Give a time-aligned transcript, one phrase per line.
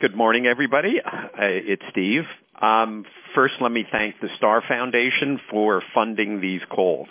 [0.00, 1.00] Good morning, everybody.
[1.04, 2.22] Uh, it's Steve.
[2.60, 3.04] Um,
[3.34, 7.08] first, let me thank the Starr Foundation for funding these calls.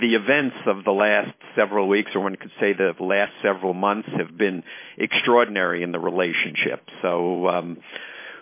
[0.00, 4.08] The events of the last several weeks, or one could say the last several months,
[4.16, 4.64] have been
[4.96, 6.80] extraordinary in the relationship.
[7.02, 7.76] So, um,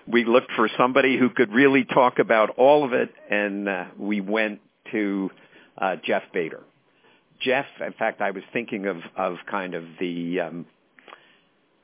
[0.07, 4.21] we looked for somebody who could really talk about all of it, and uh, we
[4.21, 4.61] went
[4.93, 5.31] to
[5.79, 6.63] uh, Jeff Bader.
[7.41, 10.67] Jeff, in fact, I was thinking of of kind of the um,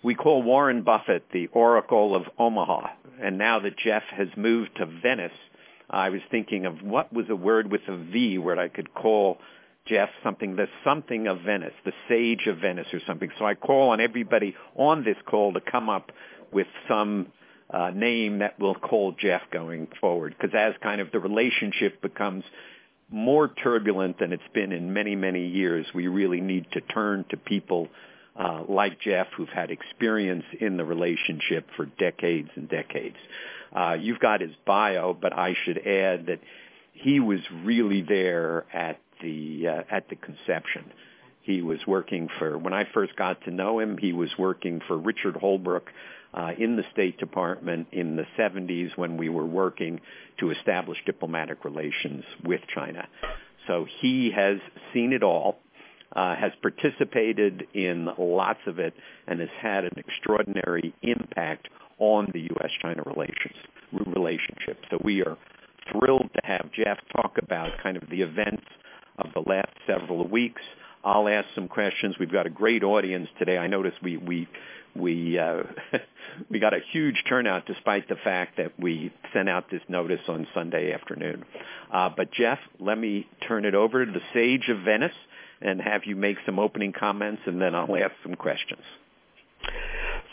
[0.02, 2.88] we call Warren Buffett the Oracle of Omaha,
[3.20, 5.32] and now that Jeff has moved to Venice,
[5.88, 9.38] I was thinking of what was a word with a V where I could call
[9.86, 13.30] Jeff something the something of Venice, the sage of Venice or something.
[13.38, 16.12] So I call on everybody on this call to come up
[16.52, 17.28] with some
[17.94, 20.34] name that we'll call Jeff going forward.
[20.38, 22.44] Because as kind of the relationship becomes
[23.10, 27.36] more turbulent than it's been in many, many years, we really need to turn to
[27.36, 27.88] people
[28.38, 33.16] uh, like Jeff who've had experience in the relationship for decades and decades.
[33.74, 36.40] Uh, you've got his bio, but I should add that
[36.92, 40.84] he was really there at the uh, at the conception.
[41.42, 43.98] He was working for when I first got to know him.
[43.98, 45.88] He was working for Richard Holbrooke
[46.36, 50.00] uh, in the State Department in the 70s when we were working
[50.38, 53.08] to establish diplomatic relations with China.
[53.66, 54.58] So he has
[54.92, 55.56] seen it all,
[56.14, 58.94] uh, has participated in lots of it,
[59.26, 63.56] and has had an extraordinary impact on the U.S.-China relations
[64.14, 64.78] relationship.
[64.90, 65.36] So we are
[65.90, 68.64] thrilled to have Jeff talk about kind of the events
[69.18, 70.60] of the last several weeks.
[71.06, 72.16] I'll ask some questions.
[72.18, 73.58] We've got a great audience today.
[73.58, 74.48] I noticed we we
[74.96, 75.62] we uh,
[76.50, 80.48] we got a huge turnout despite the fact that we sent out this notice on
[80.52, 81.44] Sunday afternoon.
[81.92, 85.14] Uh, but Jeff, let me turn it over to the Sage of Venice
[85.62, 88.82] and have you make some opening comments, and then I'll ask some questions.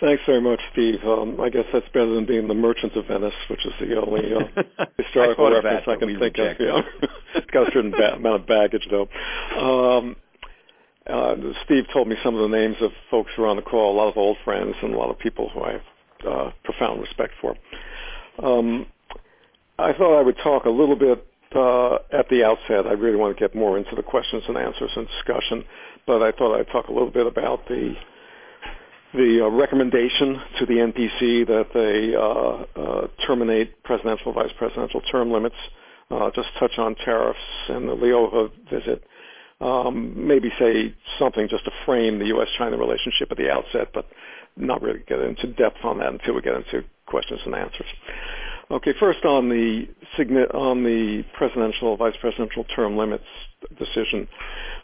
[0.01, 0.99] Thanks very much, Steve.
[1.05, 4.33] Um, I guess that's better than being the Merchants of Venice, which is the only
[4.33, 6.59] uh, historical I reference that, I can think of.
[6.59, 6.81] Yeah.
[7.35, 9.07] it's got a certain ba- amount of baggage, though.
[9.57, 10.17] Um,
[11.07, 13.93] uh, Steve told me some of the names of folks who are on the call,
[13.93, 15.81] a lot of old friends and a lot of people who I have
[16.27, 17.55] uh, profound respect for.
[18.41, 18.85] Um,
[19.77, 21.25] I thought I would talk a little bit
[21.55, 22.87] uh, at the outset.
[22.87, 25.65] I really want to get more into the questions and answers and discussion,
[26.07, 27.95] but I thought I'd talk a little bit about the
[29.13, 35.31] the uh, recommendation to the NPC that they uh, uh, terminate presidential, vice presidential term
[35.31, 35.55] limits.
[36.09, 37.39] Uh, just touch on tariffs
[37.69, 39.03] and the Liu He visit
[39.63, 44.05] um, maybe say something just to frame the U.S.-China relationship at the outset, but
[44.57, 47.87] not really get into depth on that until we get into questions and answers.
[48.69, 49.87] Okay, first on the
[50.53, 53.23] on the presidential, vice presidential term limits
[53.77, 54.27] decision.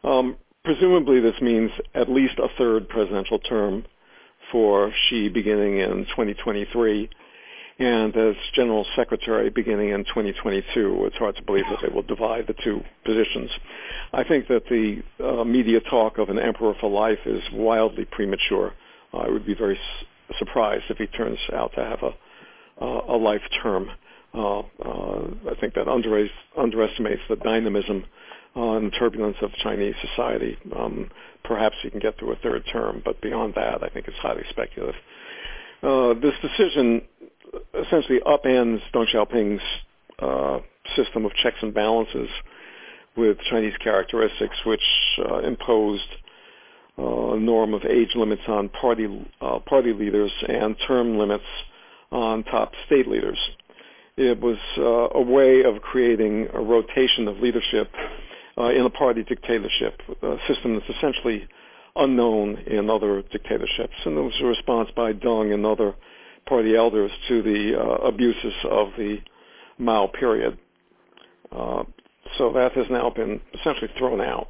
[0.03, 3.85] Um, presumably, this means at least a third presidential term
[4.51, 7.09] for Xi beginning in 2023
[7.79, 11.05] and as General Secretary beginning in 2022.
[11.05, 13.49] It's hard to believe that they will divide the two positions.
[14.11, 18.73] I think that the uh, media talk of an emperor for life is wildly premature.
[19.13, 20.05] Uh, I would be very s-
[20.37, 23.89] surprised if he turns out to have a, uh, a life term.
[24.33, 28.03] Uh, uh, I think that under- underestimates the dynamism
[28.57, 30.57] uh, and turbulence of Chinese society.
[30.75, 31.09] Um,
[31.45, 34.43] perhaps he can get through a third term, but beyond that, I think it's highly
[34.49, 34.95] speculative.
[35.81, 37.03] Uh, this decision
[37.73, 39.61] essentially upends Deng Xiaoping's
[40.19, 40.59] uh,
[40.95, 42.29] system of checks and balances
[43.15, 44.83] with Chinese characteristics, which
[45.19, 46.07] uh, imposed
[46.97, 51.45] uh, a norm of age limits on party uh, party leaders and term limits
[52.11, 53.37] on top state leaders.
[54.17, 57.89] It was uh, a way of creating a rotation of leadership
[58.57, 61.47] in a party dictatorship, a system that's essentially
[61.95, 63.93] unknown in other dictatorships.
[64.03, 65.95] And it was a response by Deng and other
[66.49, 69.19] party elders to the uh, abuses of the
[69.77, 70.57] Mao period.
[71.51, 71.83] Uh,
[72.37, 74.49] so that has now been essentially thrown out.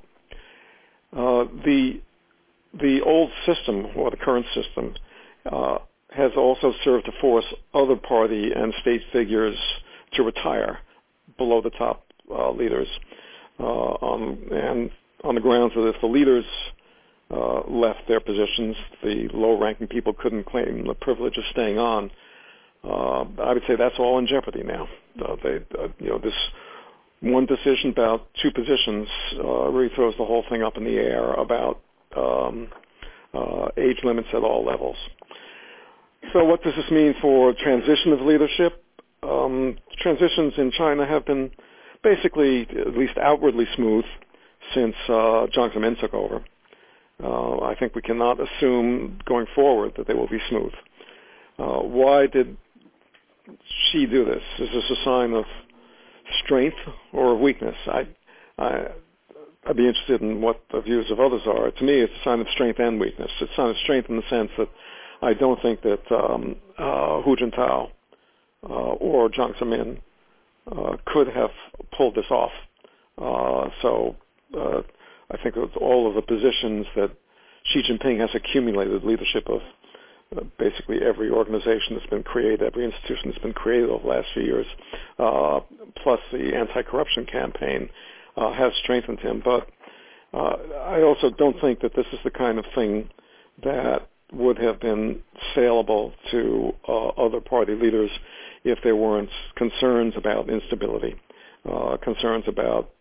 [1.13, 2.01] Uh, the
[2.81, 4.93] the old system or the current system
[5.51, 5.79] uh,
[6.11, 9.57] has also served to force other party and state figures
[10.13, 10.79] to retire
[11.37, 12.87] below the top uh, leaders,
[13.59, 14.91] uh, on, and
[15.23, 16.45] on the grounds that if the leaders
[17.31, 18.75] uh, left their positions.
[19.03, 22.09] The low-ranking people couldn't claim the privilege of staying on.
[22.83, 24.87] Uh, I would say that's all in jeopardy now.
[25.23, 26.33] Uh, they, uh, you know, this
[27.21, 31.33] one decision about two positions uh, really throws the whole thing up in the air
[31.33, 31.81] about
[32.15, 32.69] um,
[33.77, 34.95] age limits at all levels.
[36.33, 38.83] So, what does this mean for transition of leadership?
[39.21, 41.51] Um, transitions in China have been
[42.01, 44.05] basically at least outwardly smooth
[44.73, 46.43] since Jiang Zemin took over.
[47.21, 50.73] Uh, I think we cannot assume going forward that they will be smooth.
[51.57, 52.55] Uh, why did
[53.91, 54.43] Xi do this?
[54.59, 55.45] Is this a sign of
[56.43, 56.77] strength
[57.11, 57.75] or of weakness?
[57.87, 58.07] I,
[58.57, 58.87] I,
[59.67, 61.71] I'd be interested in what the views of others are.
[61.71, 63.31] To me, it's a sign of strength and weakness.
[63.41, 64.69] It's a sign of strength in the sense that
[65.21, 67.89] I don't think that um, uh, Hu Jintao
[68.63, 69.99] uh, or Jiang Zemin
[70.71, 71.51] uh, could have
[71.95, 72.51] pulled this off.
[73.17, 74.15] Uh, so
[74.57, 74.81] uh,
[75.31, 77.11] I think of all of the positions that
[77.65, 79.61] Xi Jinping has accumulated leadership of
[80.35, 84.27] uh, basically every organization that's been created, every institution that's been created over the last
[84.33, 84.65] few years,
[85.19, 85.59] uh,
[86.01, 87.89] plus the anti-corruption campaign
[88.37, 89.41] uh, has strengthened him.
[89.43, 89.67] But
[90.33, 90.55] uh,
[90.85, 93.09] I also don't think that this is the kind of thing
[93.63, 95.19] that would have been
[95.55, 98.11] saleable to uh, other party leaders
[98.63, 101.15] if there weren't concerns about instability,
[102.03, 102.91] concerns about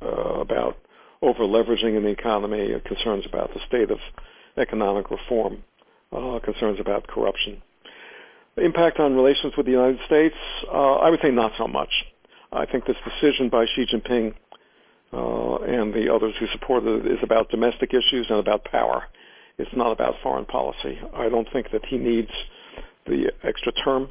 [0.00, 0.76] about
[1.22, 3.98] over leveraging in the economy, concerns about the state of
[4.56, 5.62] economic reform,
[6.12, 7.62] uh, concerns about corruption.
[8.56, 10.34] The impact on relations with the United States,
[10.70, 11.90] uh, I would say not so much.
[12.52, 14.34] I think this decision by Xi Jinping
[15.12, 19.04] uh, and the others who supported it is about domestic issues and about power.
[19.58, 20.98] It's not about foreign policy.
[21.14, 22.30] I don't think that he needs
[23.06, 24.10] the extra term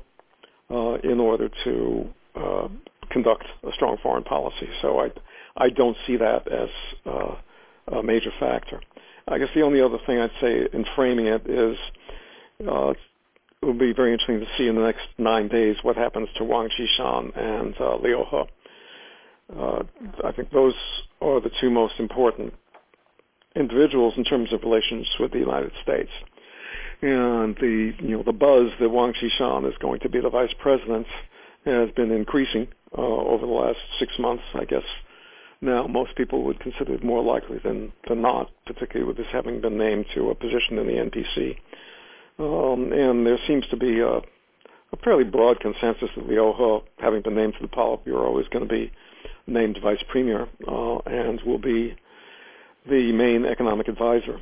[0.69, 2.67] uh, in order to uh,
[3.11, 4.69] conduct a strong foreign policy.
[4.81, 5.11] So I,
[5.57, 6.69] I don't see that as
[7.05, 7.35] uh,
[7.97, 8.81] a major factor.
[9.27, 11.77] I guess the only other thing I'd say in framing it is
[12.67, 12.93] uh,
[13.61, 16.43] it will be very interesting to see in the next nine days what happens to
[16.43, 18.41] Wang Qishan and uh, Liu He.
[19.57, 19.83] Uh,
[20.23, 20.73] I think those
[21.21, 22.53] are the two most important
[23.55, 26.09] individuals in terms of relations with the United States.
[27.01, 30.53] And the you know the buzz that Wang Qishan is going to be the vice
[30.59, 31.07] president
[31.65, 34.43] has been increasing uh, over the last six months.
[34.55, 34.83] I guess
[35.61, 39.61] now most people would consider it more likely than than not, particularly with this having
[39.61, 41.57] been named to a position in the NPC.
[42.39, 47.35] Um, and there seems to be a, a fairly broad consensus that He, having been
[47.35, 48.91] named to the Politburo, is going to be
[49.45, 51.95] named vice premier uh, and will be
[52.89, 54.39] the main economic advisor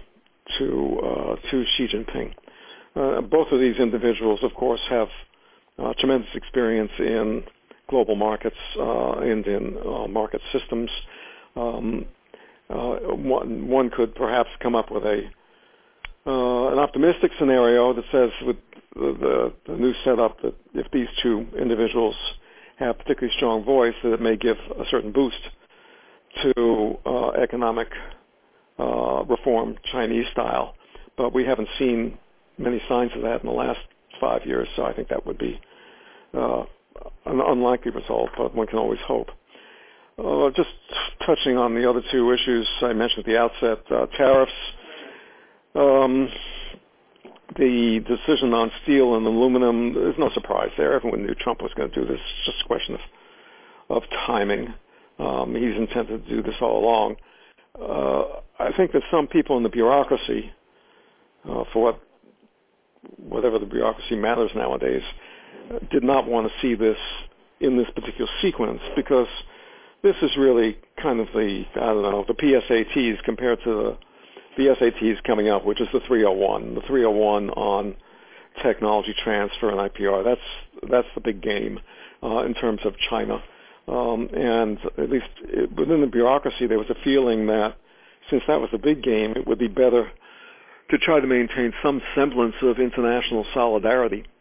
[0.58, 2.34] to uh, to Xi Jinping.
[2.96, 5.10] Uh, both of these individuals, of course, have
[5.78, 7.44] uh, tremendous experience in
[7.90, 10.90] global markets uh, and in uh, market systems.
[11.56, 12.06] Um,
[12.70, 15.24] one, one could perhaps come up with a
[16.26, 18.58] an optimistic scenario that says with
[18.94, 22.16] the, the, the new setup that if these two individuals
[22.78, 25.38] have particularly strong voice, that it may give a certain boost
[26.44, 27.90] to uh, economic
[28.80, 30.76] uh, reform, Chinese style.
[31.18, 32.18] But we haven't seen
[32.58, 33.80] many signs of that in the last
[34.22, 35.60] five years, so I think that would be
[36.38, 36.64] uh,
[37.26, 39.30] an unlikely result, but one can always hope.
[40.18, 40.70] Uh, just
[41.26, 44.52] touching on the other two issues I mentioned at the outset, uh, tariffs.
[45.76, 46.30] Um,
[47.58, 50.94] the decision on steel and aluminum, there's no surprise there.
[50.94, 52.20] Everyone knew Trump was going to do this.
[52.20, 53.02] It's just a question of,
[53.90, 54.74] of timing.
[55.20, 57.16] Um, he's intended to do this all along.
[57.80, 60.52] Uh, I think that some people in the bureaucracy,
[61.46, 62.04] uh, for what,
[63.18, 65.04] whatever the bureaucracy matters nowadays,
[65.92, 66.98] did not want to see this
[67.60, 69.28] in this particular sequence because
[70.02, 73.98] this is really kind of the, I don't know, the PSATs compared to the
[74.58, 77.96] the SATs coming up, which is the 301, the 301 on
[78.62, 80.24] technology transfer and IPR.
[80.24, 81.80] That's that's the big game
[82.24, 83.42] uh, in terms of China.
[83.88, 87.78] Um, and at least it, within the bureaucracy, there was a feeling that
[88.30, 90.12] since that was the big game, it would be better
[90.90, 94.39] to try to maintain some semblance of international solidarity uh,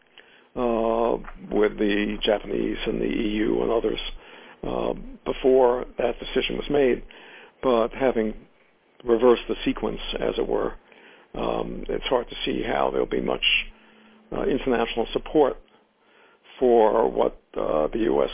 [0.54, 4.00] with the Japanese and the EU and others
[4.66, 4.92] uh,
[5.24, 7.02] before that decision was made.
[7.62, 8.34] But having
[9.04, 10.74] reversed the sequence, as it were.
[11.34, 13.44] Um, it's hard to see how there'll be much
[14.32, 15.56] uh, international support
[16.58, 18.30] for what uh, the U.S.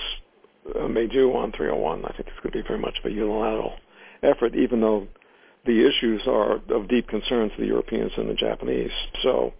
[0.79, 2.05] Uh, may do on 301.
[2.05, 3.75] I think it's going to be very much of a unilateral
[4.23, 5.07] effort, even though
[5.67, 8.91] the issues are of deep concern to the Europeans and the Japanese.
[9.23, 9.53] So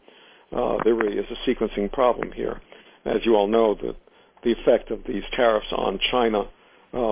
[0.53, 2.61] uh, there really is a sequencing problem here.
[3.05, 3.95] As you all know, the,
[4.43, 6.49] the effect of these tariffs on China uh,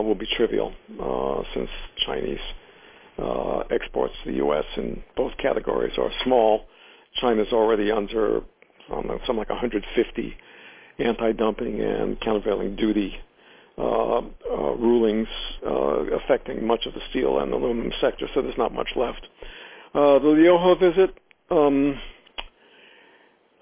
[0.00, 1.70] will be trivial uh, since
[2.06, 2.40] Chinese
[3.18, 4.64] uh, exports to the U.S.
[4.76, 6.66] in both categories are small.
[7.20, 8.42] China's already under
[8.90, 10.36] um, like 150
[10.98, 13.14] anti-dumping and countervailing duty
[13.78, 14.22] uh, uh,
[14.78, 15.28] rulings
[15.66, 15.70] uh,
[16.16, 19.26] affecting much of the steel and aluminum sector, so there's not much left.
[19.94, 21.18] Uh, the Liu visit,
[21.50, 21.98] um,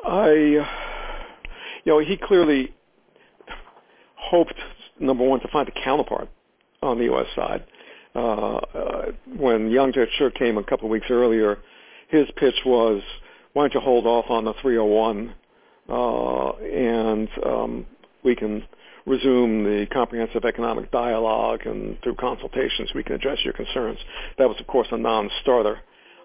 [0.07, 0.64] I, you
[1.87, 2.75] know, he clearly
[4.16, 4.54] hoped
[5.00, 6.28] number one, to find a counterpart
[6.83, 7.26] on the U.S.
[7.35, 7.64] side.
[8.14, 11.59] Uh, uh, when Yang Jiechi came a couple of weeks earlier,
[12.09, 13.02] his pitch was,
[13.52, 15.35] why don't you hold off on the 301
[15.88, 17.87] uh, and um,
[18.25, 18.64] we can
[19.07, 23.99] resume the comprehensive economic dialogue and through consultations we can address your concerns.
[24.38, 25.78] That was, of course, a non-starter.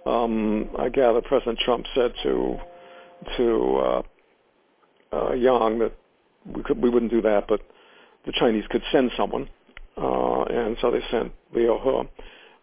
[0.05, 2.57] Um, I gather President Trump said to
[3.37, 4.01] to uh,
[5.13, 5.93] uh, Yang that
[6.45, 7.61] we could we wouldn't do that, but
[8.25, 9.49] the Chinese could send someone,
[9.97, 12.09] uh, and so they sent Liu He.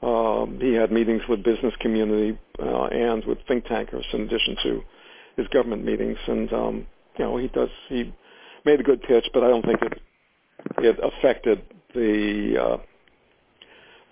[0.07, 4.83] Um, he had meetings with business community uh, and with think tankers in addition to
[5.37, 6.87] his government meetings, and um,
[7.19, 8.13] you know he does he
[8.65, 10.01] made a good pitch, but I don't think it
[10.79, 11.63] it affected
[11.95, 12.79] the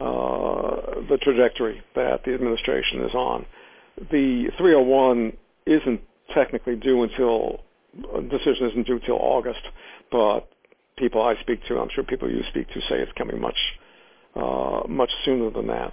[0.00, 3.44] uh, uh, the trajectory that the administration is on.
[4.10, 6.00] The 301 isn't
[6.34, 7.60] technically due until
[8.16, 9.60] a decision isn't due until August,
[10.10, 10.48] but
[10.96, 13.56] people I speak to, I'm sure people you speak to, say it's coming much
[14.36, 15.92] uh, much sooner than that.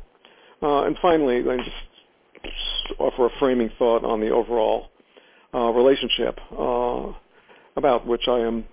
[0.62, 4.90] Uh, and finally, me just offer a framing thought on the overall
[5.54, 7.12] uh, relationship, uh,
[7.76, 8.66] about which I am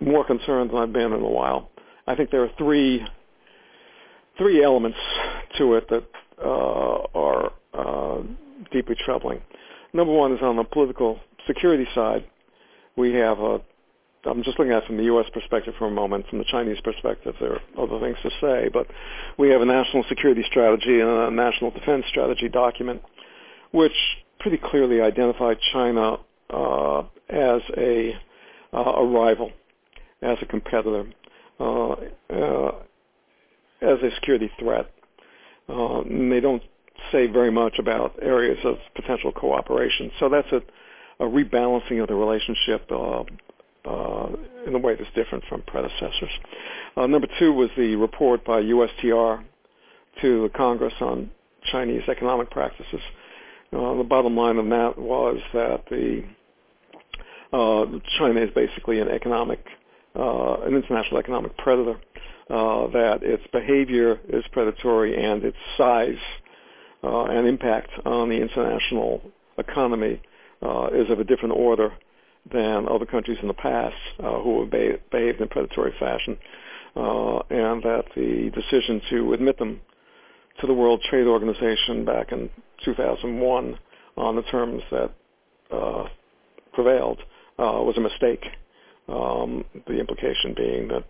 [0.00, 1.70] more concerned than I've been in a while.
[2.06, 3.04] I think there are three
[4.38, 4.98] three elements
[5.56, 6.04] to it that
[6.44, 8.22] uh, are uh,
[8.70, 9.40] deeply troubling.
[9.96, 12.26] Number one is on the political security side.
[12.96, 13.62] We have a
[14.26, 15.26] I'm just looking at it from the U.S.
[15.32, 16.28] perspective for a moment.
[16.28, 18.88] From the Chinese perspective, there are other things to say, but
[19.38, 23.00] we have a national security strategy and a national defense strategy document,
[23.70, 23.94] which
[24.40, 26.16] pretty clearly identified China
[26.50, 27.00] uh,
[27.30, 28.14] as a
[28.74, 29.50] uh, a rival,
[30.20, 31.06] as a competitor,
[31.58, 32.72] uh, uh
[33.80, 34.90] as a security threat.
[35.68, 36.62] Uh, they don't
[37.12, 40.10] say very much about areas of potential cooperation.
[40.18, 40.62] So that's a,
[41.24, 43.22] a rebalancing of the relationship uh,
[43.86, 44.28] uh,
[44.66, 46.30] in a way that's different from predecessors.
[46.96, 49.44] Uh, number two was the report by USTR
[50.20, 51.30] to the Congress on
[51.70, 53.00] Chinese economic practices.
[53.72, 56.24] Uh, the bottom line of that was that the
[57.52, 57.86] uh,
[58.18, 59.64] China is basically an economic,
[60.16, 62.00] uh, an international economic predator.
[62.48, 66.18] That its behavior is predatory and its size
[67.06, 69.20] and impact on the international
[69.58, 70.20] economy
[70.92, 71.92] is of a different order
[72.52, 76.36] than other countries in the past uh, who have be- behaved in predatory fashion,
[76.94, 79.80] uh, and that the decision to admit them
[80.60, 82.48] to the World Trade Organization back in
[82.84, 83.78] 2001
[84.16, 85.10] on the terms that
[85.70, 86.08] uh,
[86.72, 87.18] prevailed
[87.58, 88.44] uh, was a mistake.
[89.08, 91.04] Um, the implication being that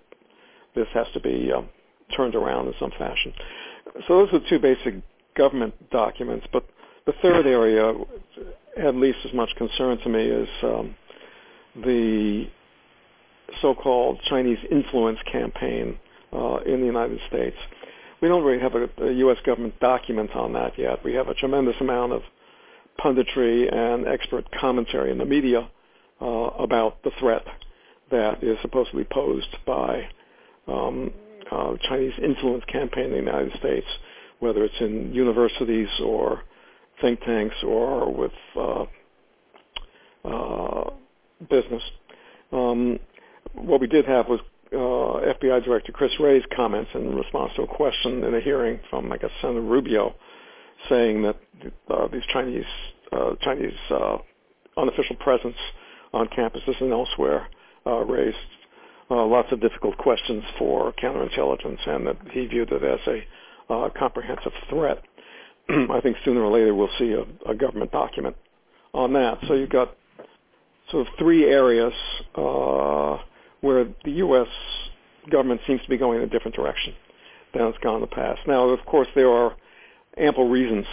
[0.74, 1.62] this has to be uh,
[2.14, 3.32] turned around in some fashion.
[4.06, 4.94] So those are two basic
[5.36, 6.46] government documents.
[6.52, 6.66] But
[7.06, 7.92] the third area,
[8.76, 10.96] at least as much concern to me, is um,
[11.76, 12.46] the
[13.62, 15.98] so-called Chinese influence campaign
[16.32, 17.56] uh, in the United States.
[18.20, 19.36] We don't really have a, a, U.S.
[19.44, 21.04] government document on that yet.
[21.04, 22.22] We have a tremendous amount of
[22.98, 25.68] punditry and expert commentary in the media
[26.20, 27.44] uh, about the threat
[28.10, 30.08] that is supposedly posed by
[30.66, 31.12] um,
[31.50, 33.86] uh, Chinese influence campaign in the United States,
[34.40, 36.42] whether it's in universities or
[37.00, 38.84] think tanks or with uh,
[40.24, 40.90] uh
[41.50, 41.82] business.
[42.52, 42.98] Um,
[43.52, 44.40] what we did have was
[44.72, 49.12] uh, FBI Director Chris Wray's comments in response to a question in a hearing from,
[49.12, 50.14] I guess, Senator Rubio,
[50.88, 51.36] saying that
[51.88, 52.64] uh, these Chinese
[53.12, 54.18] uh, Chinese uh,
[54.76, 55.56] unofficial presence
[56.12, 57.46] on campuses and elsewhere
[58.06, 58.36] raised
[59.08, 63.24] lots of difficult questions for counterintelligence, and that he viewed it as a
[63.68, 65.02] comprehensive threat.
[65.68, 68.36] I think sooner or later we'll see a, a government document
[68.94, 69.38] on that.
[69.46, 69.96] So you've got
[70.90, 71.92] sort of three areas
[72.34, 73.18] uh,
[73.60, 74.48] where the U.S.
[75.30, 76.94] government seems to be going in a different direction
[77.52, 78.40] than it's gone in the past.
[78.46, 79.56] Now, of course, there are
[80.16, 80.86] ample reasons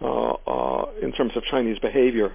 [0.00, 2.34] uh, uh, in terms of Chinese behavior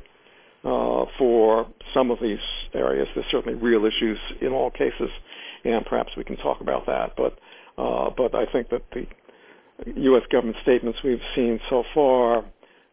[0.64, 2.40] uh, for some of these
[2.74, 3.08] areas.
[3.16, 5.10] There's certainly real issues in all cases,
[5.64, 7.16] and perhaps we can talk about that.
[7.18, 7.38] But
[7.78, 9.06] uh, but I think that the
[9.86, 10.24] U.S.
[10.32, 12.46] government statements we've seen so far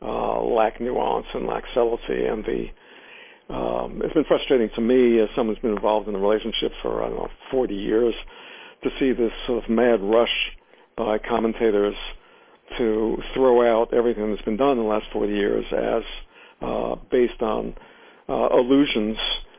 [0.03, 2.67] uh, lack nuance and lack subtlety, and the
[3.55, 7.03] um, it's been frustrating to me as someone who's been involved in the relationship for
[7.03, 8.15] I don't know 40 years
[8.83, 10.53] to see this sort of mad rush
[10.97, 11.95] by commentators
[12.79, 16.03] to throw out everything that's been done in the last 40 years as
[16.63, 17.75] uh, based on
[18.29, 19.19] uh, illusions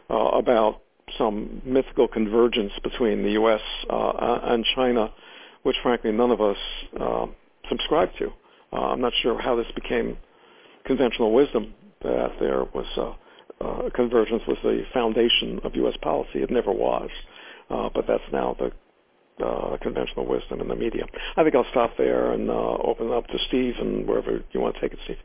[0.10, 0.82] uh, about
[1.18, 3.62] some mythical convergence between the U.S.
[3.90, 5.14] Uh, and China,
[5.64, 6.58] which frankly none of us
[7.00, 7.26] uh,
[7.70, 8.28] subscribe to.
[8.72, 10.18] Uh, I'm not sure how this became
[10.86, 15.96] conventional wisdom that there was uh, convergence was the foundation of U.S.
[16.02, 16.40] policy.
[16.44, 17.10] It never was.
[17.70, 18.72] uh, but that's now the
[19.46, 21.06] uh, conventional wisdom in the media.
[21.38, 24.60] I think I'll stop there and uh, open it up to Steve and wherever you
[24.60, 25.18] want to take it, Steve.